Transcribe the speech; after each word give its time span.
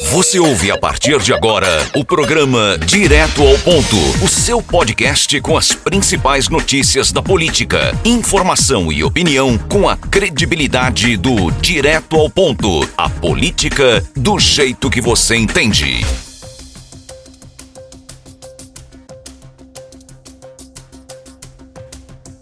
Você 0.00 0.38
ouve 0.38 0.70
a 0.70 0.78
partir 0.78 1.18
de 1.20 1.34
agora 1.34 1.68
o 1.94 2.04
programa 2.04 2.78
Direto 2.78 3.42
ao 3.42 3.58
Ponto, 3.58 3.96
o 4.24 4.28
seu 4.28 4.62
podcast 4.62 5.38
com 5.40 5.56
as 5.56 5.72
principais 5.72 6.48
notícias 6.48 7.12
da 7.12 7.22
política, 7.22 7.92
informação 8.04 8.90
e 8.90 9.04
opinião 9.04 9.58
com 9.58 9.88
a 9.88 9.96
credibilidade 9.96 11.16
do 11.16 11.50
Direto 11.50 12.16
ao 12.16 12.30
Ponto, 12.30 12.88
a 12.96 13.10
política 13.10 14.02
do 14.16 14.38
jeito 14.38 14.88
que 14.88 15.00
você 15.00 15.36
entende. 15.36 16.00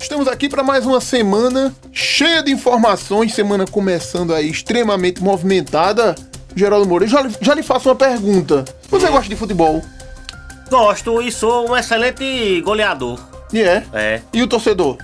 Estamos 0.00 0.28
aqui 0.28 0.48
para 0.48 0.62
mais 0.62 0.86
uma 0.86 1.00
semana 1.00 1.74
cheia 1.92 2.42
de 2.42 2.52
informações, 2.52 3.34
semana 3.34 3.64
começando 3.66 4.34
aí 4.34 4.50
extremamente 4.50 5.22
movimentada. 5.22 6.14
Geraldo 6.54 6.88
Moura, 6.88 7.06
já, 7.06 7.28
já 7.40 7.54
lhe 7.54 7.62
faço 7.62 7.88
uma 7.88 7.94
pergunta. 7.94 8.64
Você 8.88 9.08
gosta 9.08 9.28
de 9.28 9.36
futebol? 9.36 9.82
Gosto 10.70 11.20
e 11.22 11.32
sou 11.32 11.70
um 11.70 11.76
excelente 11.76 12.60
goleador. 12.62 13.18
E 13.52 13.60
é? 13.60 13.84
É. 13.92 14.20
E 14.32 14.42
o 14.42 14.46
torcedor? 14.46 14.96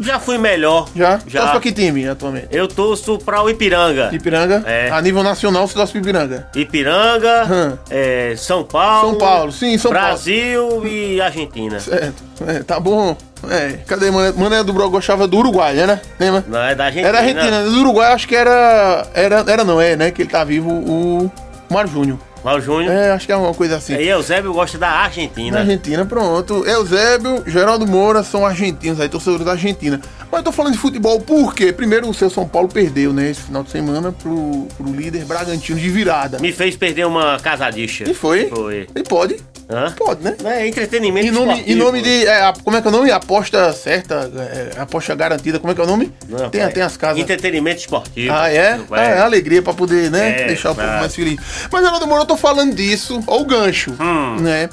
Já 0.00 0.18
fui 0.18 0.38
melhor. 0.38 0.88
Já? 0.96 1.20
Já. 1.26 1.40
Torce 1.40 1.52
pra 1.52 1.60
que 1.60 1.72
time 1.72 2.08
atualmente? 2.08 2.48
Eu 2.50 2.66
torço 2.66 3.18
pra 3.18 3.42
o 3.42 3.50
Ipiranga. 3.50 4.08
Ipiranga? 4.12 4.62
É. 4.66 4.90
A 4.90 5.00
nível 5.02 5.22
nacional, 5.22 5.68
você 5.68 5.74
torce 5.74 5.92
pro 5.92 6.00
Ipiranga. 6.00 6.48
Ipiranga, 6.54 7.44
Hum. 7.44 7.78
é, 7.90 8.34
São 8.36 8.64
Paulo. 8.64 9.10
São 9.10 9.18
Paulo, 9.18 9.52
sim, 9.52 9.76
São 9.76 9.90
Brasil 9.90 10.86
e 10.86 11.20
Argentina. 11.20 11.78
Certo. 11.78 12.22
É, 12.46 12.62
tá 12.62 12.80
bom. 12.80 13.14
É, 13.48 13.78
cadê? 13.86 14.10
Mané, 14.10 14.32
Mané 14.32 14.62
do 14.64 14.72
Bro 14.72 14.90
gostava 14.90 15.26
do 15.28 15.38
Uruguai, 15.38 15.74
né? 15.74 16.00
Lembra? 16.18 16.44
Não, 16.48 16.60
é 16.62 16.74
da 16.74 16.86
Argentina. 16.86 17.08
Era 17.08 17.18
Argentina. 17.18 17.62
Do 17.64 17.80
Uruguai, 17.80 18.12
acho 18.12 18.26
que 18.26 18.34
era. 18.36 19.06
Era, 19.14 19.44
era 19.46 19.64
não, 19.64 19.80
é, 19.80 19.96
né? 19.96 20.10
Que 20.10 20.22
ele 20.22 20.30
tá 20.30 20.42
vivo, 20.44 20.70
o 20.70 21.30
Mário 21.70 21.90
Júnior. 21.90 22.18
Mal 22.44 22.60
Júnior. 22.60 22.92
É, 22.92 23.10
acho 23.12 23.26
que 23.26 23.32
é 23.32 23.36
uma 23.36 23.52
coisa 23.54 23.76
assim. 23.76 23.94
E 23.94 24.08
Eusébio 24.08 24.52
gosta 24.52 24.78
da 24.78 24.88
Na 24.88 24.96
Argentina. 25.00 25.58
Argentina, 25.58 26.04
pronto. 26.06 26.66
Eusébio, 26.66 27.42
Geraldo 27.46 27.86
Moura 27.86 28.22
são 28.22 28.44
argentinos 28.46 29.00
aí, 29.00 29.08
torcedores 29.08 29.44
da 29.44 29.52
Argentina. 29.52 30.00
Mas 30.30 30.38
eu 30.38 30.44
tô 30.44 30.52
falando 30.52 30.72
de 30.72 30.78
futebol 30.78 31.20
porque, 31.20 31.72
primeiro, 31.72 32.08
o 32.08 32.14
seu 32.14 32.30
São 32.30 32.46
Paulo 32.48 32.68
perdeu, 32.68 33.12
né, 33.12 33.30
esse 33.30 33.42
final 33.42 33.62
de 33.62 33.70
semana 33.70 34.12
pro, 34.12 34.66
pro 34.76 34.92
líder 34.92 35.24
Bragantino 35.24 35.78
de 35.78 35.88
virada. 35.90 36.38
Me 36.38 36.52
fez 36.52 36.76
perder 36.76 37.06
uma 37.06 37.38
casadicha. 37.40 38.08
E 38.08 38.14
foi? 38.14 38.46
Foi. 38.48 38.86
E 38.94 39.02
pode? 39.02 39.36
Hã? 39.70 39.92
Pode, 39.92 40.22
né? 40.24 40.36
É 40.44 40.66
entretenimento 40.66 41.28
Em 41.28 41.30
nome, 41.30 41.62
em 41.66 41.74
nome 41.76 42.02
de. 42.02 42.26
é, 42.26 42.52
como 42.64 42.76
é 42.76 42.80
que 42.82 42.88
é 42.88 42.90
o 42.90 42.92
nome? 42.92 43.10
Aposta 43.10 43.72
certa, 43.72 44.30
é, 44.36 44.80
aposta 44.80 45.14
garantida, 45.14 45.58
como 45.60 45.70
é 45.70 45.74
que 45.74 45.80
é 45.80 45.84
o 45.84 45.86
nome? 45.86 46.12
Não, 46.28 46.50
tem, 46.50 46.68
tem 46.70 46.82
as 46.82 46.96
casas. 46.96 47.18
Entretenimento 47.18 47.78
esportivo. 47.80 48.34
Ah, 48.34 48.50
é? 48.52 48.80
Ah, 48.90 49.00
é 49.02 49.20
alegria 49.20 49.62
pra 49.62 49.72
poder, 49.72 50.10
né? 50.10 50.42
É, 50.42 50.46
deixar 50.48 50.72
o 50.72 50.74
povo 50.74 50.86
mais 50.88 51.14
feliz. 51.14 51.38
Mas, 51.70 51.84
Geraldo 51.84 52.06
Moura, 52.06 52.22
eu 52.22 52.26
tô 52.26 52.36
falando 52.36 52.74
disso, 52.74 53.22
ó 53.26 53.38
o 53.40 53.44
gancho, 53.44 53.92
Hum. 54.00 54.36
né? 54.40 54.68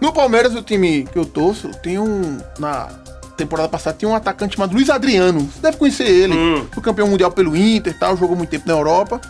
No 0.00 0.12
Palmeiras, 0.12 0.54
o 0.54 0.62
time 0.62 1.08
que 1.12 1.18
eu 1.18 1.24
torço, 1.24 1.70
tem 1.82 1.98
um. 1.98 2.38
Na 2.60 2.88
temporada 3.36 3.68
passada, 3.68 3.96
tinha 3.98 4.08
um 4.08 4.14
atacante 4.14 4.54
chamado 4.54 4.72
Luiz 4.74 4.88
Adriano. 4.90 5.40
Você 5.40 5.60
deve 5.60 5.76
conhecer 5.76 6.06
ele. 6.06 6.34
Hum. 6.34 6.66
Foi 6.72 6.82
campeão 6.82 7.08
mundial 7.08 7.32
pelo 7.32 7.56
Inter 7.56 7.92
e 7.92 7.98
tal, 7.98 8.16
jogou 8.16 8.36
muito 8.36 8.50
tempo 8.50 8.68
na 8.68 8.74
Europa. 8.74 9.20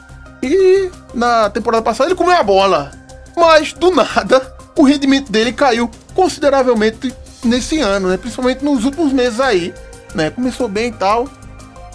E 0.42 0.90
na 1.14 1.48
temporada 1.50 1.82
passada 1.82 2.10
ele 2.10 2.14
comeu 2.16 2.36
a 2.36 2.42
bola. 2.42 2.90
Mas, 3.36 3.72
do 3.72 3.90
nada, 3.90 4.54
o 4.78 4.84
rendimento 4.84 5.30
dele 5.30 5.52
caiu 5.52 5.90
consideravelmente 6.14 7.12
nesse 7.44 7.80
ano, 7.80 8.08
né? 8.08 8.16
Principalmente 8.16 8.64
nos 8.64 8.84
últimos 8.84 9.12
meses 9.12 9.40
aí, 9.40 9.74
né? 10.14 10.30
Começou 10.30 10.68
bem 10.68 10.88
e 10.88 10.92
tal. 10.92 11.28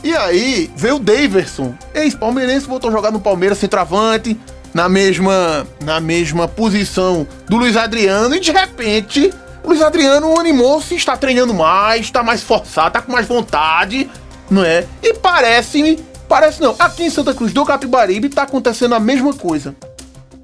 E 0.03 0.13
aí, 0.13 0.69
veio 0.75 0.97
o 0.97 0.99
Daverson, 0.99 1.73
ex-palmeirense, 1.95 2.67
voltou 2.67 2.89
a 2.89 2.93
jogar 2.93 3.09
no 3.09 3.21
Palmeiras, 3.21 3.57
centroavante, 3.57 4.37
na 4.73 4.89
mesma, 4.89 5.65
na 5.81 6.01
mesma 6.01 6.45
posição 6.45 7.25
do 7.47 7.55
Luiz 7.55 7.77
Adriano, 7.77 8.35
e 8.35 8.39
de 8.41 8.51
repente, 8.51 9.33
o 9.63 9.69
Luiz 9.69 9.81
Adriano 9.81 10.37
animou-se, 10.37 10.93
está 10.93 11.15
treinando 11.15 11.53
mais, 11.53 12.01
está 12.01 12.21
mais 12.21 12.43
forçado, 12.43 12.89
está 12.89 13.01
com 13.01 13.13
mais 13.13 13.25
vontade, 13.25 14.09
não 14.49 14.61
é? 14.61 14.85
E 15.01 15.13
parece-me, 15.13 16.03
parece 16.27 16.59
não, 16.59 16.75
aqui 16.77 17.03
em 17.03 17.09
Santa 17.09 17.33
Cruz 17.33 17.53
do 17.53 17.63
Capibaribe 17.63 18.27
está 18.27 18.43
acontecendo 18.43 18.95
a 18.95 18.99
mesma 18.99 19.33
coisa. 19.33 19.73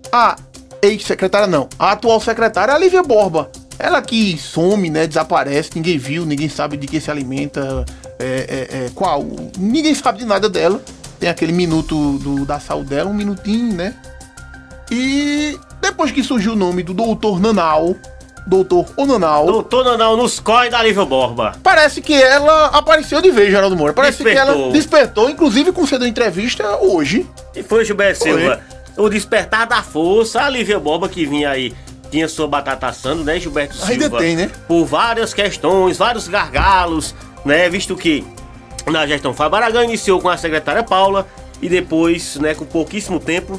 A 0.10 0.38
ex-secretária 0.82 1.48
não, 1.48 1.68
a 1.78 1.92
atual 1.92 2.20
secretária 2.20 2.72
é 2.72 2.76
a 2.76 2.78
Lívia 2.78 3.04
Borba. 3.04 3.50
Ela 3.78 4.02
que 4.02 4.38
some, 4.38 4.90
né? 4.90 5.08
Desaparece, 5.08 5.72
ninguém 5.76 5.98
viu, 5.98 6.26
ninguém 6.26 6.50
sabe 6.50 6.76
de 6.76 6.86
que 6.86 7.00
se 7.00 7.10
alimenta, 7.10 7.86
é, 8.20 8.26
é, 8.26 8.86
é, 8.86 8.90
qual. 8.94 9.26
Ninguém 9.58 9.96
sabe 9.96 10.20
de 10.20 10.26
nada 10.26 10.50
dela. 10.50 10.82
Tem 11.18 11.30
aquele 11.30 11.54
minuto 11.54 12.18
do, 12.20 12.46
da 12.46 12.60
saúde 12.60 12.90
dela, 12.90 13.10
um 13.10 13.14
minutinho, 13.14 13.74
né? 13.74 13.96
E 14.92 15.58
depois 15.82 16.12
que 16.12 16.24
surgiu 16.24 16.54
o 16.54 16.56
nome 16.56 16.84
do 16.84 16.94
doutor 16.94 17.40
Nanal, 17.40 17.96
doutor 18.48 18.88
Onanal, 18.98 19.46
Doutor 19.46 19.86
Nanão 19.86 20.18
nos 20.18 20.40
COI 20.40 20.70
da 20.70 20.82
Lívia 20.82 21.06
Borba. 21.06 21.56
parece 21.62 22.02
que 22.02 22.14
ela 22.14 22.68
apareceu 22.68 23.22
de 23.22 23.32
vez, 23.32 23.52
Geraldo 23.52 23.76
Moura. 23.76 23.94
Parece 23.94 24.18
que 24.18 24.24
Despertou. 24.24 24.64
ela 24.64 24.72
despertou, 24.72 25.30
inclusive 25.30 25.72
concedeu 25.72 26.08
entrevista 26.08 26.78
hoje. 26.78 27.26
E 27.56 27.62
foi 27.62 27.86
Gilberto 27.86 28.20
Foi. 28.20 28.58
O 29.00 29.08
despertar 29.08 29.66
da 29.66 29.82
força, 29.82 30.42
a 30.42 30.50
Lívia 30.50 30.78
Borba 30.78 31.08
que 31.08 31.26
vinha 31.26 31.50
aí, 31.50 31.74
tinha 32.12 32.28
sua 32.28 32.50
batata 32.50 32.88
assando, 32.88 33.24
né, 33.24 33.40
Gilberto 33.40 33.74
Silva? 33.74 33.92
Ainda 33.94 34.10
tem, 34.10 34.36
né? 34.36 34.52
Por 34.68 34.84
várias 34.84 35.34
questões, 35.34 35.98
vários 35.98 36.28
gargalos, 36.28 37.16
né, 37.46 37.70
visto 37.70 37.96
que 37.96 38.28
na 38.86 39.08
gestão 39.08 39.34
Fábio 39.34 39.56
Aragão 39.56 39.86
iniciou 39.86 40.20
com 40.20 40.28
a 40.28 40.36
secretária 40.36 40.84
Paula 40.84 41.26
e 41.62 41.70
depois, 41.70 42.36
né, 42.36 42.54
com 42.54 42.66
pouquíssimo 42.66 43.22
tempo, 43.22 43.58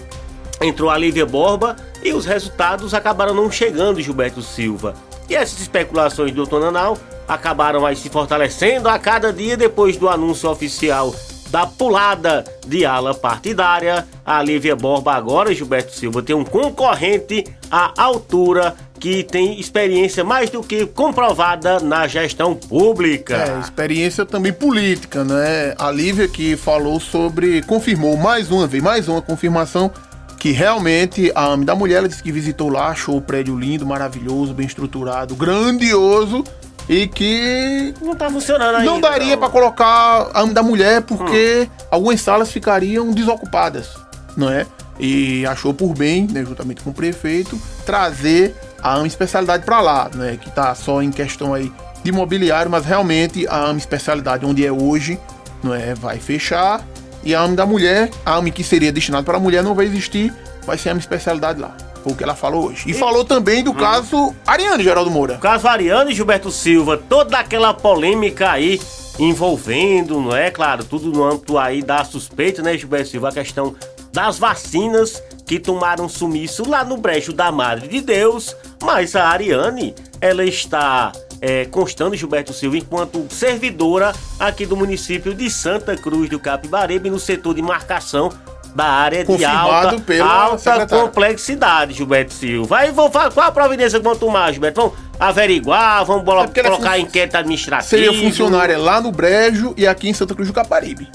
entrou 0.61 0.91
a 0.91 0.99
Lívia 0.99 1.25
Borba 1.25 1.75
e 2.05 2.13
os 2.13 2.27
resultados 2.27 2.93
acabaram 2.93 3.33
não 3.33 3.51
chegando, 3.51 4.03
Gilberto 4.03 4.43
Silva. 4.43 4.95
E 5.27 5.35
essas 5.35 5.59
especulações 5.59 6.33
do 6.33 6.45
Dr. 6.45 6.59
Nanal 6.59 6.99
acabaram 7.27 7.87
aí 7.87 7.97
se 7.97 8.11
fortalecendo 8.11 8.91
a 8.91 8.99
cada 8.99 9.33
dia 9.33 9.57
depois 9.57 9.97
do 9.97 10.07
anúncio 10.07 10.51
oficial 10.51 11.15
da 11.51 11.67
pulada 11.67 12.45
de 12.67 12.85
ala 12.85 13.15
partidária. 13.15 14.07
A 14.25 14.43
Lívia 14.43 14.77
Borba 14.77 15.15
agora, 15.15 15.55
Gilberto 15.55 15.95
Silva, 15.95 16.23
tem 16.23 16.35
um 16.35 16.45
concorrente 16.45 17.45
à 17.71 17.93
altura 18.01 18.75
que 18.99 19.25
tem 19.25 19.59
experiência 19.59 20.23
mais 20.23 20.51
do 20.51 20.63
que 20.63 20.87
comprovada 20.87 21.81
na 21.81 22.07
gestão 22.07 22.55
pública. 22.55 23.35
É, 23.35 23.61
experiência 23.61 24.27
também 24.27 24.53
política, 24.53 25.25
né? 25.25 25.75
A 25.79 25.91
Lívia 25.91 26.29
que 26.29 26.55
falou 26.57 27.01
sobre, 27.01 27.63
confirmou 27.63 28.17
mais 28.17 28.51
uma 28.51 28.67
vez, 28.67 28.83
mais 28.83 29.09
uma 29.09 29.23
confirmação 29.23 29.91
que 30.39 30.53
realmente 30.53 31.31
a 31.35 31.47
AME 31.53 31.65
da 31.65 31.75
mulher, 31.75 31.97
ela 31.97 32.09
disse 32.09 32.23
que 32.23 32.33
visitou 32.33 32.69
lá, 32.69 32.89
achou 32.89 33.17
o 33.17 33.23
prédio 33.23 33.59
lindo, 33.59 33.87
maravilhoso, 33.87 34.55
bem 34.55 34.67
estruturado, 34.67 35.35
grandioso 35.35 36.45
e 36.91 37.07
que 37.07 37.95
Não 38.03 38.17
tá 38.17 38.29
funcionando 38.29 38.75
ainda. 38.75 38.91
não 38.91 39.01
daria 39.01 39.37
pra 39.37 39.49
colocar 39.49 40.29
a 40.35 40.45
da 40.47 40.61
mulher 40.61 41.03
porque 41.03 41.69
algumas 41.89 42.21
salas 42.21 42.51
ficariam 42.51 43.13
desocupadas, 43.13 43.91
não 44.37 44.51
é? 44.51 44.67
E 44.99 45.47
achou 45.47 45.73
por 45.73 45.95
bem, 45.95 46.27
né, 46.27 46.45
juntamente 46.45 46.83
com 46.83 46.91
o 46.91 46.93
prefeito, 46.93 47.57
trazer 47.87 48.57
a 48.83 48.97
AME 48.97 49.07
especialidade 49.07 49.65
pra 49.65 49.81
lá, 49.81 50.11
né, 50.13 50.37
que 50.39 50.51
tá 50.51 50.75
só 50.75 51.01
em 51.01 51.13
questão 51.13 51.55
aí 51.55 51.73
de 52.03 52.11
mobiliário, 52.11 52.69
mas 52.69 52.85
realmente 52.85 53.47
a 53.47 53.67
AME 53.67 53.79
especialidade 53.79 54.45
onde 54.45 54.67
é 54.67 54.73
hoje, 54.73 55.17
não 55.63 55.73
é, 55.73 55.95
vai 55.95 56.19
fechar 56.19 56.85
e 57.23 57.37
a 57.37 57.41
AME 57.41 57.55
da 57.55 57.65
mulher, 57.65 58.11
a 58.27 58.35
AME 58.35 58.51
que 58.51 58.65
seria 58.65 58.91
destinada 58.91 59.23
para 59.23 59.37
a 59.37 59.41
mulher 59.41 59.63
não 59.63 59.77
vai 59.77 59.87
existir, 59.87 60.35
vai 60.67 60.77
ser 60.77 60.89
a 60.89 60.93
AME 60.93 61.01
especialidade 61.01 61.61
lá. 61.61 61.77
O 62.05 62.15
que 62.15 62.23
ela 62.23 62.35
falou 62.35 62.69
hoje. 62.69 62.85
E, 62.87 62.95
falou 62.95 63.25
também 63.25 63.63
do 63.63 63.75
caso 63.75 64.35
Ariane 64.47 64.83
Geraldo 64.83 65.11
Moura. 65.11 65.35
O 65.35 65.39
caso 65.39 65.69
Ariane 65.69 66.13
e 66.13 66.15
Gilberto 66.15 66.51
Silva, 66.51 66.97
toda 66.97 67.39
aquela 67.39 67.75
polêmica 67.75 68.51
aí 68.51 68.81
envolvendo, 69.19 70.21
não 70.21 70.35
é? 70.35 70.51
Claro, 70.51 70.85
tudo 70.85 71.11
no 71.13 71.23
âmbito 71.23 71.59
aí 71.59 71.83
da 71.83 72.05
suspeita, 72.05 72.63
né, 72.63 72.77
Gilberto 72.77 73.11
Silva? 73.11 73.29
A 73.29 73.33
questão 73.33 73.75
das 74.13 74.39
vacinas 74.39 75.23
que 75.47 75.59
tomaram 75.59 76.09
sumiço 76.09 76.69
lá 76.69 76.85
no 76.85 76.97
brejo 76.97 77.33
da 77.33 77.51
Madre 77.51 77.89
de 77.89 78.01
Deus. 78.01 78.57
Mas 78.83 79.15
a 79.15 79.29
Ariane, 79.29 79.95
ela 80.21 80.45
está 80.45 81.13
é, 81.41 81.65
constando, 81.65 82.17
Gilberto 82.17 82.53
Silva, 82.53 82.77
enquanto 82.77 83.27
servidora 83.31 84.13
aqui 84.39 84.67
do 84.67 84.77
município 84.77 85.35
de 85.35 85.51
Santa 85.51 85.97
Cruz 85.97 86.29
do 86.29 86.39
Capibaribe, 86.39 87.11
no 87.11 87.19
setor 87.19 87.55
de 87.55 87.63
marcação 87.63 88.31
da 88.75 88.85
área 88.85 89.21
de 89.21 89.25
Confirmado 89.27 89.89
alta, 89.89 90.01
pela 90.01 90.33
alta 90.33 90.59
secretária. 90.59 91.05
complexidade, 91.05 91.93
Gilberto 91.95 92.33
Silva. 92.33 92.79
Aí 92.79 92.91
vão 92.93 93.11
fa- 93.11 93.31
qual 93.31 93.47
a 93.49 93.53
providência 93.53 93.99
que 93.99 94.05
vão 94.05 94.15
tomar, 94.17 94.53
Gilberto? 94.53 94.81
Vão 94.81 94.93
averiguar, 95.19 96.05
vão 96.05 96.23
bolo- 96.23 96.43
É 96.43 96.61
é 96.61 96.63
colocar 96.63 96.93
fun- 96.93 96.99
inquérito 96.99 97.37
administrativo. 97.37 97.89
Seria 97.91 98.13
funcionária 98.13 98.79
lá 98.79 99.01
no 99.01 99.11
Brejo 99.11 99.75
e 99.77 99.87
aqui 99.87 100.09
em 100.09 100.15
Santa 100.15 100.35
Cruz 100.35 100.49
do 100.49 100.55
Caparibe. 100.55 101.09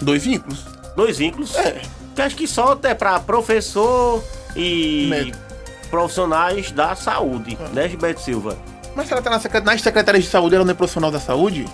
Dois 0.00 0.24
vínculos. 0.24 0.64
Dois 0.96 1.18
vínculos. 1.18 1.54
É. 1.56 1.80
Que 2.14 2.22
acho 2.22 2.34
que 2.36 2.46
só 2.48 2.78
é 2.82 2.94
pra 2.94 3.20
professor 3.20 4.22
e 4.56 5.06
Médico. 5.08 5.38
profissionais 5.90 6.70
da 6.72 6.94
saúde, 6.94 7.56
né, 7.72 7.88
Gilberto 7.88 8.20
Silva? 8.20 8.56
Mas 8.94 9.10
ela 9.12 9.20
tá 9.22 9.28
na 9.30 9.38
secret... 9.38 9.62
nas 9.62 9.82
secretarias 9.82 10.24
de 10.24 10.30
saúde, 10.30 10.54
ela 10.56 10.64
não 10.64 10.70
é 10.72 10.74
profissional 10.74 11.10
da 11.10 11.20
saúde? 11.20 11.66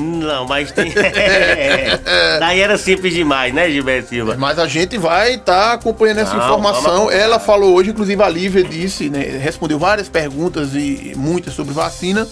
Não, 0.00 0.46
mas 0.46 0.72
tem. 0.72 0.92
É, 0.96 1.98
daí 2.40 2.60
era 2.60 2.78
simples 2.78 3.12
demais, 3.12 3.52
né, 3.52 3.70
Gilberto 3.70 4.08
Silva? 4.08 4.36
Mas 4.38 4.58
a 4.58 4.66
gente 4.66 4.96
vai 4.96 5.34
estar 5.34 5.68
tá 5.68 5.72
acompanhando 5.74 6.18
essa 6.18 6.34
não, 6.34 6.44
informação. 6.44 7.10
Ela 7.10 7.38
falou 7.38 7.74
hoje, 7.74 7.90
inclusive 7.90 8.22
a 8.22 8.28
Lívia 8.28 8.64
disse, 8.64 9.10
né? 9.10 9.20
Respondeu 9.20 9.78
várias 9.78 10.08
perguntas 10.08 10.74
e 10.74 11.12
muitas 11.16 11.54
sobre 11.54 11.74
vacina 11.74 12.26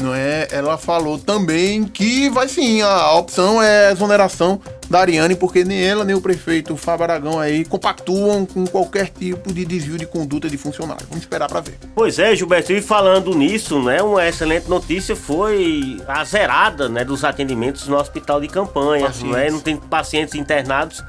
não 0.00 0.14
é? 0.14 0.46
Ela 0.50 0.78
falou 0.78 1.18
também 1.18 1.84
que 1.84 2.30
vai 2.30 2.48
sim, 2.48 2.80
a 2.82 3.12
opção 3.14 3.60
é 3.60 3.90
exoneração 3.90 4.60
da 4.88 5.00
Ariane, 5.00 5.36
porque 5.36 5.64
nem 5.64 5.86
ela 5.86 6.04
nem 6.04 6.16
o 6.16 6.20
prefeito 6.20 6.76
Fábio 6.76 7.04
Aragão 7.04 7.38
aí 7.38 7.64
compactuam 7.64 8.46
com 8.46 8.66
qualquer 8.66 9.08
tipo 9.08 9.52
de 9.52 9.64
desvio 9.64 9.98
de 9.98 10.06
conduta 10.06 10.48
de 10.48 10.56
funcionário. 10.56 11.06
Vamos 11.08 11.24
esperar 11.24 11.48
para 11.48 11.60
ver. 11.60 11.78
Pois 11.94 12.18
é, 12.18 12.34
Gilberto, 12.34 12.72
e 12.72 12.80
falando 12.80 13.34
nisso, 13.34 13.82
né, 13.82 14.02
uma 14.02 14.26
excelente 14.26 14.68
notícia 14.68 15.14
foi 15.14 16.00
a 16.06 16.24
zerada, 16.24 16.88
né, 16.88 17.04
dos 17.04 17.24
atendimentos 17.24 17.86
no 17.86 17.96
hospital 17.96 18.40
de 18.40 18.48
campanha, 18.48 19.12
não 19.20 19.36
é? 19.36 19.50
Não 19.50 19.60
tem 19.60 19.76
pacientes 19.76 20.34
internados 20.34 21.02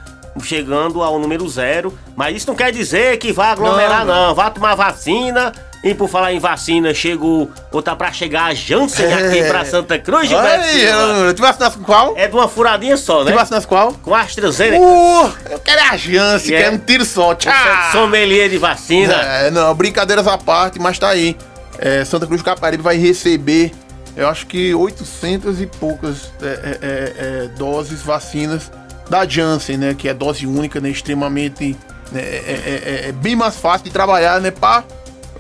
chegando 0.43 1.01
ao 1.01 1.19
número 1.19 1.47
zero, 1.49 1.97
mas 2.15 2.37
isso 2.37 2.47
não 2.47 2.55
quer 2.55 2.71
dizer 2.71 3.17
que 3.17 3.33
vai 3.33 3.51
aglomerar 3.51 4.05
não, 4.05 4.13
não. 4.13 4.27
não. 4.27 4.35
Vá 4.35 4.49
tomar 4.49 4.75
vacina 4.75 5.51
e 5.81 5.93
por 5.93 6.09
falar 6.09 6.33
em 6.33 6.39
vacina, 6.39 6.93
chegou, 6.93 7.49
ou 7.71 7.81
tá 7.81 7.95
pra 7.95 8.11
chegar 8.11 8.45
a 8.45 8.53
Janssen 8.53 9.05
é. 9.05 9.13
aqui 9.13 9.43
pra 9.43 9.63
Santa 9.63 9.97
Cruz, 9.97 10.27
Gilberto 10.27 10.65
Silva. 10.67 11.33
Tu 11.33 11.41
vacinasse 11.41 11.77
com 11.77 11.83
qual? 11.83 12.17
É 12.17 12.27
de 12.27 12.35
uma 12.35 12.49
furadinha 12.49 12.97
só, 12.97 13.23
né? 13.23 13.31
Tu 13.31 13.35
vacinasse 13.35 13.65
qual? 13.65 13.93
Com 13.93 14.13
a 14.13 14.21
AstraZeneca. 14.21 14.83
Uh, 14.83 15.31
eu 15.49 15.59
quero 15.59 15.81
a 15.81 15.95
Janssen, 15.95 16.51
yeah. 16.51 16.57
É. 16.57 16.63
quero 16.63 16.75
um 16.75 16.85
tiro 16.85 17.05
só. 17.05 17.33
Tchau. 17.33 17.53
Sommelier 17.93 18.49
de 18.49 18.57
vacina. 18.57 19.13
É, 19.13 19.51
não, 19.51 19.73
brincadeiras 19.73 20.27
à 20.27 20.37
parte, 20.37 20.79
mas 20.79 20.99
tá 20.99 21.09
aí. 21.09 21.37
É, 21.77 22.03
Santa 22.03 22.27
Cruz 22.27 22.41
Caparibe 22.41 22.83
vai 22.83 22.97
receber, 22.97 23.71
eu 24.17 24.27
acho 24.27 24.47
que 24.47 24.75
800 24.75 25.61
e 25.61 25.65
poucas 25.65 26.29
é, 26.41 26.45
é, 26.45 26.79
é, 26.81 27.47
doses, 27.57 28.01
vacinas 28.01 28.69
da 29.09 29.25
Janssen, 29.25 29.77
né? 29.77 29.95
Que 29.97 30.09
é 30.09 30.13
dose 30.13 30.45
única, 30.45 30.81
né? 30.81 30.89
Extremamente... 30.89 31.77
Né, 32.11 32.21
é, 32.21 33.11
bem 33.13 33.35
mais 33.35 33.55
fácil 33.55 33.85
de 33.85 33.91
trabalhar, 33.91 34.41
né? 34.41 34.49
Pra 34.49 34.83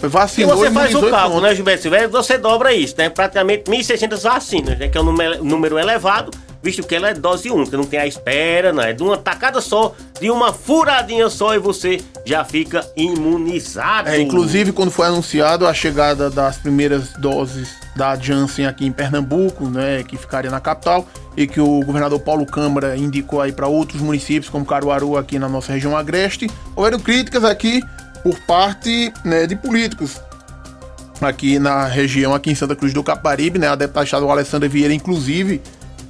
Vacinou 0.01 0.53
e 0.53 0.57
você 0.57 0.71
faz 0.71 0.95
o 0.95 1.09
cálculo, 1.09 1.41
né, 1.41 1.53
Gilberto 1.53 1.81
Silveira? 1.81 2.07
Você 2.07 2.37
dobra 2.37 2.73
isso, 2.73 2.95
né? 2.97 3.09
Praticamente 3.09 3.69
1.600 3.69 4.21
vacinas, 4.21 4.77
né? 4.77 4.87
Que 4.87 4.97
é 4.97 5.01
um 5.01 5.13
número 5.43 5.77
elevado, 5.77 6.31
visto 6.61 6.83
que 6.83 6.95
ela 6.95 7.09
é 7.09 7.13
dose 7.13 7.49
única, 7.49 7.75
não 7.77 7.83
tem 7.83 7.99
a 7.99 8.07
espera, 8.07 8.71
não 8.71 8.83
é 8.83 8.93
de 8.93 9.03
uma 9.03 9.17
tacada 9.17 9.61
só, 9.61 9.93
de 10.19 10.29
uma 10.29 10.53
furadinha 10.53 11.29
só 11.29 11.53
e 11.55 11.59
você 11.59 11.99
já 12.25 12.43
fica 12.43 12.85
imunizado. 12.95 14.09
É, 14.09 14.19
inclusive 14.19 14.71
quando 14.71 14.91
foi 14.91 15.07
anunciado 15.07 15.67
a 15.67 15.73
chegada 15.73 16.29
das 16.29 16.57
primeiras 16.57 17.13
doses 17.13 17.69
da 17.95 18.15
Janssen 18.15 18.65
aqui 18.65 18.85
em 18.85 18.91
Pernambuco, 18.91 19.69
né, 19.69 20.03
que 20.03 20.15
ficaria 20.15 20.49
na 20.51 20.59
capital, 20.59 21.05
e 21.35 21.47
que 21.47 21.59
o 21.59 21.81
governador 21.81 22.19
Paulo 22.19 22.45
Câmara 22.45 22.95
indicou 22.97 23.41
aí 23.41 23.51
para 23.51 23.67
outros 23.67 24.01
municípios, 24.01 24.49
como 24.49 24.65
Caruaru 24.65 25.17
aqui 25.17 25.39
na 25.39 25.49
nossa 25.49 25.73
região 25.73 25.95
agreste, 25.95 26.49
houveram 26.75 26.99
críticas 26.99 27.43
aqui 27.43 27.81
por 28.23 28.39
parte 28.41 29.13
né, 29.23 29.45
de 29.45 29.55
políticos 29.55 30.21
aqui 31.21 31.59
na 31.59 31.85
região, 31.85 32.33
aqui 32.33 32.51
em 32.51 32.55
Santa 32.55 32.75
Cruz 32.75 32.93
do 32.93 33.03
Caparibe, 33.03 33.59
né? 33.59 33.67
A 33.67 33.75
deputada 33.75 34.05
estadual 34.05 34.31
Alessandra 34.31 34.69
Vieira, 34.69 34.93
inclusive, 34.93 35.61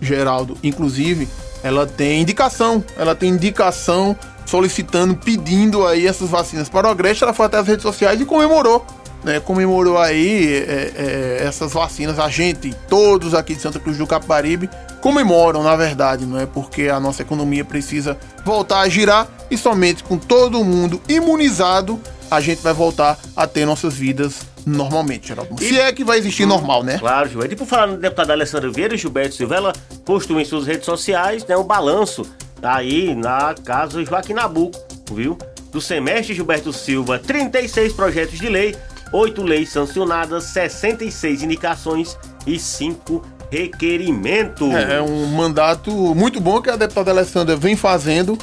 Geraldo, 0.02 0.58
inclusive, 0.64 1.28
ela 1.64 1.86
tem 1.86 2.22
indicação, 2.22 2.84
ela 2.98 3.16
tem 3.16 3.30
indicação 3.30 4.16
solicitando, 4.46 5.16
pedindo 5.16 5.86
aí 5.86 6.08
essas 6.08 6.30
vacinas 6.30 6.70
para 6.70 6.88
o 6.88 6.92
Agreste. 6.92 7.24
Ela 7.24 7.34
foi 7.34 7.46
até 7.46 7.58
as 7.58 7.68
redes 7.68 7.84
sociais 7.84 8.20
e 8.20 8.26
comemorou, 8.26 8.86
né? 9.24 9.40
Comemorou 9.40 9.98
aí 9.98 10.54
é, 10.54 10.94
é, 10.96 11.44
essas 11.46 11.74
vacinas. 11.74 12.20
A 12.20 12.30
gente, 12.30 12.74
todos 12.88 13.34
aqui 13.34 13.56
de 13.56 13.62
Santa 13.62 13.80
Cruz 13.80 13.98
do 13.98 14.08
Caparibe, 14.08 14.70
comemoram, 15.02 15.64
na 15.64 15.76
verdade, 15.76 16.26
não 16.26 16.40
é? 16.40 16.46
Porque 16.46 16.90
a 16.90 17.00
nossa 17.00 17.22
economia 17.22 17.64
precisa 17.64 18.18
voltar 18.46 18.82
a 18.82 18.90
girar 18.90 19.28
e 19.50 19.58
somente 19.58 20.04
com 20.04 20.18
todo 20.18 20.64
mundo 20.64 21.02
imunizado 21.08 22.00
a 22.30 22.40
gente 22.40 22.62
vai 22.62 22.74
voltar 22.74 23.18
a 23.36 23.48
ter 23.48 23.66
nossas 23.66 23.96
vidas 23.96 24.42
normalmente, 24.66 25.30
Geraldo. 25.30 25.56
E, 25.62 25.70
Se 25.70 25.80
é 25.80 25.92
que 25.92 26.04
vai 26.04 26.20
existir 26.20 26.46
hum, 26.46 26.50
normal, 26.50 26.84
né? 26.84 27.00
Claro, 27.00 27.28
Gilberto. 27.28 27.54
E 27.54 27.58
por 27.58 27.66
falar 27.66 27.88
no 27.88 27.98
deputado 27.98 28.32
Alessandro 28.32 28.72
Vieira, 28.72 28.96
Gilberto 28.96 29.36
Silvela 29.36 29.74
postou 30.06 30.40
em 30.40 30.46
suas 30.46 30.68
redes 30.68 30.86
sociais 30.86 31.46
né, 31.46 31.58
um 31.58 31.64
balanço 31.64 32.24
aí 32.62 33.16
na 33.16 33.56
casa 33.66 34.04
Joaquim 34.04 34.34
Nabuco, 34.34 34.78
viu? 35.12 35.38
Do 35.72 35.80
semestre 35.80 36.34
Gilberto 36.34 36.74
Silva, 36.74 37.20
36 37.20 37.94
projetos 37.94 38.40
de 38.40 38.50
lei, 38.50 38.76
8 39.12 39.42
leis 39.44 39.72
sancionadas, 39.72 40.46
66 40.46 41.44
indicações 41.44 42.18
e 42.46 42.60
5 42.60 43.24
requerimentos. 43.52 44.72
É, 44.74 44.98
é 44.98 45.02
um 45.02 45.26
mandato 45.28 45.92
muito 46.16 46.40
bom 46.40 46.62
que 46.62 46.70
a 46.70 46.76
deputada 46.76 47.12
Alessandra 47.12 47.56
vem 47.56 47.76
fazendo 47.76 48.38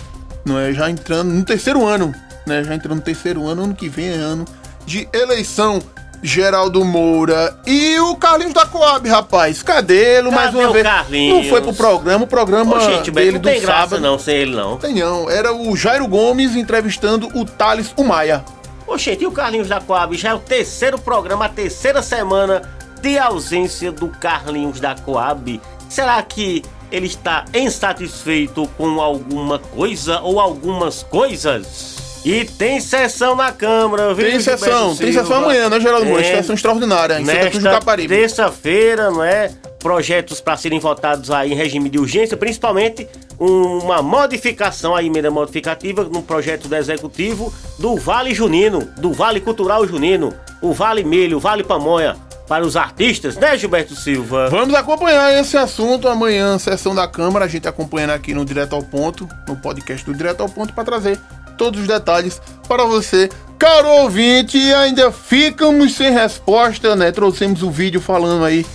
não 0.46 0.60
é? 0.60 0.72
Já 0.72 0.88
entrando 0.88 1.32
no 1.32 1.44
terceiro 1.44 1.84
ano, 1.84 2.14
né? 2.46 2.62
Já 2.62 2.74
entrando 2.74 2.96
no 2.96 3.02
terceiro 3.02 3.46
ano, 3.46 3.64
ano 3.64 3.74
que 3.74 3.88
vem 3.88 4.08
é 4.08 4.14
ano 4.14 4.44
de 4.86 5.08
eleição. 5.12 5.80
Geraldo 6.22 6.82
Moura 6.82 7.56
e 7.66 8.00
o 8.00 8.16
Carlinhos 8.16 8.54
da 8.54 8.64
Coab, 8.64 9.06
rapaz. 9.06 9.62
Cadê 9.62 10.16
ele 10.16 10.30
mais 10.30 10.52
uma 10.52 10.72
vez? 10.72 10.82
Carlinhos? 10.82 11.36
Não 11.36 11.50
foi 11.50 11.60
pro 11.60 11.74
programa, 11.74 12.24
o 12.24 12.26
programa 12.26 12.76
Ô, 12.76 12.80
gente, 12.80 13.10
dele 13.10 13.32
não 13.32 13.40
tem 13.40 13.60
do 13.60 13.66
graça 13.66 13.90
sábado. 13.90 14.00
não, 14.00 14.18
sem 14.18 14.34
ele 14.34 14.56
não. 14.56 14.78
Tem 14.78 14.94
não, 14.94 15.30
era 15.30 15.52
o 15.52 15.76
Jairo 15.76 16.08
Gomes 16.08 16.56
entrevistando 16.56 17.28
o 17.34 17.44
Thales 17.44 17.92
Umaia. 17.98 18.42
Oxente, 18.86 19.24
e 19.24 19.26
o 19.26 19.32
Carlinhos 19.32 19.68
da 19.68 19.80
Coab? 19.80 20.16
Já 20.16 20.30
é 20.30 20.34
o 20.34 20.38
terceiro 20.38 20.98
programa, 20.98 21.46
a 21.46 21.48
terceira 21.48 22.02
semana 22.02 22.62
de 23.00 23.18
ausência 23.18 23.90
do 23.90 24.08
Carlinhos 24.08 24.80
da 24.80 24.94
Coab. 24.94 25.60
Será 25.88 26.22
que 26.22 26.62
ele 26.90 27.06
está 27.06 27.44
insatisfeito 27.52 28.68
com 28.76 29.00
alguma 29.00 29.58
coisa 29.58 30.20
ou 30.20 30.40
algumas 30.40 31.02
coisas. 31.02 31.96
E 32.24 32.44
tem 32.44 32.80
sessão 32.80 33.36
na 33.36 33.52
Câmara, 33.52 34.12
viu? 34.12 34.28
Tem 34.28 34.40
sessão, 34.40 34.96
tem 34.96 35.12
sessão 35.12 35.36
amanhã, 35.36 35.68
né, 35.68 35.78
Geraldo 35.78 36.06
Moura? 36.06 36.24
É, 36.24 36.36
sessão 36.36 36.54
extraordinária, 36.54 37.20
em 37.20 37.24
Santa 37.24 37.50
Cruz 37.50 37.62
do 37.62 37.70
Caparibe. 37.70 38.14
Terça-feira, 38.14 39.10
não 39.10 39.22
é? 39.22 39.52
Projetos 39.86 40.40
para 40.40 40.56
serem 40.56 40.80
votados 40.80 41.30
aí 41.30 41.52
em 41.52 41.54
regime 41.54 41.88
de 41.88 41.96
urgência, 41.96 42.36
principalmente 42.36 43.06
uma 43.38 44.02
modificação, 44.02 44.96
a 44.96 45.00
emenda 45.00 45.30
modificativa 45.30 46.02
no 46.02 46.24
projeto 46.24 46.66
do 46.66 46.74
Executivo 46.74 47.54
do 47.78 47.94
Vale 47.94 48.34
Junino, 48.34 48.80
do 48.96 49.12
Vale 49.12 49.40
Cultural 49.40 49.86
Junino, 49.86 50.34
o 50.60 50.72
Vale 50.72 51.04
Milho, 51.04 51.36
o 51.36 51.40
Vale 51.40 51.62
Pamonha 51.62 52.16
para 52.48 52.66
os 52.66 52.76
artistas, 52.76 53.36
né, 53.36 53.56
Gilberto 53.56 53.94
Silva? 53.94 54.50
Vamos 54.50 54.74
acompanhar 54.74 55.32
esse 55.38 55.56
assunto 55.56 56.08
amanhã, 56.08 56.58
sessão 56.58 56.92
da 56.92 57.06
Câmara, 57.06 57.44
a 57.44 57.48
gente 57.48 57.68
acompanhando 57.68 58.10
aqui 58.10 58.34
no 58.34 58.44
Direto 58.44 58.74
ao 58.74 58.82
Ponto, 58.82 59.28
no 59.46 59.54
podcast 59.54 60.04
do 60.04 60.12
Direto 60.12 60.40
ao 60.40 60.48
Ponto, 60.48 60.74
para 60.74 60.82
trazer 60.82 61.16
todos 61.56 61.80
os 61.82 61.86
detalhes 61.86 62.42
para 62.66 62.84
você. 62.84 63.28
Caro 63.56 63.88
ouvinte, 64.02 64.58
ainda 64.74 65.12
ficamos 65.12 65.94
sem 65.94 66.10
resposta, 66.10 66.96
né? 66.96 67.12
Trouxemos 67.12 67.62
o 67.62 67.68
um 67.68 67.70
vídeo 67.70 68.00
falando 68.00 68.44
aí 68.44 68.66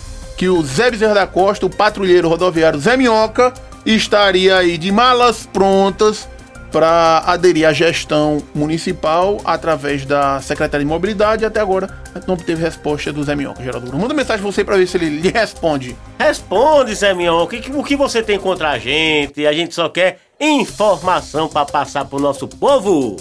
que 0.41 0.50
o 0.50 0.63
Zé 0.63 0.89
Bezerra 0.89 1.13
da 1.13 1.27
Costa, 1.27 1.67
o 1.67 1.69
patrulheiro 1.69 2.27
rodoviário 2.27 2.79
Zé 2.79 2.98
Minhoca, 2.98 3.53
estaria 3.86 4.57
aí 4.57 4.75
de 4.75 4.91
malas 4.91 5.45
prontas 5.45 6.27
para 6.71 7.21
aderir 7.27 7.67
à 7.67 7.71
gestão 7.71 8.41
municipal 8.51 9.39
através 9.45 10.03
da 10.03 10.41
Secretaria 10.41 10.83
de 10.83 10.89
Mobilidade. 10.91 11.45
Até 11.45 11.60
agora 11.60 11.88
não 12.25 12.33
obteve 12.33 12.60
resposta 12.60 13.13
do 13.13 13.24
Zé 13.24 13.36
Minhoca, 13.36 13.62
Geraldo. 13.62 13.95
Manda 13.95 14.15
mensagem 14.15 14.41
pra 14.41 14.51
você 14.51 14.63
para 14.63 14.77
ver 14.77 14.88
se 14.88 14.98
ele 14.98 15.10
lhe 15.10 15.29
responde. 15.29 15.95
Responde, 16.17 16.95
Zé 16.95 17.13
Minhoca. 17.13 17.55
O 17.55 17.83
que, 17.83 17.95
o 17.95 17.98
você 18.00 18.24
tem 18.24 18.39
contra 18.39 18.71
a 18.71 18.79
gente? 18.79 19.45
A 19.45 19.53
gente 19.53 19.75
só 19.75 19.89
quer 19.89 20.17
informação 20.39 21.48
para 21.48 21.67
passar 21.67 22.05
pro 22.05 22.17
nosso 22.17 22.48
povo. 22.48 23.15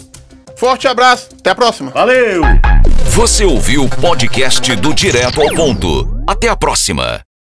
Forte 0.57 0.89
abraço, 0.89 1.29
até 1.39 1.51
a 1.51 1.55
próxima. 1.55 1.91
Valeu! 1.91 2.41
Você 3.11 3.45
ouviu 3.45 3.85
o 3.85 3.89
podcast 3.89 4.75
do 4.77 4.95
Direto 4.95 5.43
ao 5.43 5.53
Ponto. 5.53 6.23
Até 6.29 6.49
a 6.49 6.57
próxima. 6.57 7.21